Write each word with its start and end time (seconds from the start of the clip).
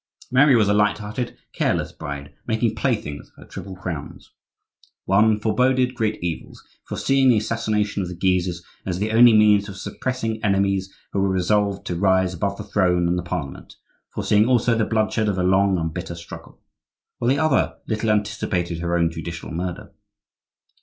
Mary 0.31 0.55
was 0.55 0.67
a 0.67 0.73
light 0.73 0.97
hearted, 0.97 1.37
careless 1.53 1.91
bride, 1.91 2.33
making 2.47 2.73
playthings 2.73 3.29
of 3.29 3.35
her 3.35 3.45
triple 3.45 3.75
crowns. 3.75 4.31
One 5.05 5.39
foreboded 5.39 5.93
great 5.93 6.17
evils,—foreseeing 6.23 7.29
the 7.29 7.37
assassination 7.37 8.01
of 8.01 8.09
the 8.09 8.15
Guises 8.15 8.65
as 8.83 8.97
the 8.97 9.11
only 9.11 9.31
means 9.31 9.69
of 9.69 9.77
suppressing 9.77 10.43
enemies 10.43 10.91
who 11.13 11.19
were 11.21 11.29
resolved 11.29 11.85
to 11.85 11.95
rise 11.95 12.33
above 12.33 12.57
the 12.57 12.63
Throne 12.63 13.07
and 13.07 13.15
the 13.15 13.21
Parliament; 13.21 13.75
foreseeing 14.09 14.47
also 14.47 14.75
the 14.75 14.85
bloodshed 14.85 15.29
of 15.29 15.37
a 15.37 15.43
long 15.43 15.77
and 15.77 15.93
bitter 15.93 16.15
struggle; 16.15 16.59
while 17.19 17.29
the 17.29 17.37
other 17.37 17.75
little 17.85 18.09
anticipated 18.09 18.79
her 18.79 18.97
own 18.97 19.11
judicial 19.11 19.51
murder. 19.51 19.91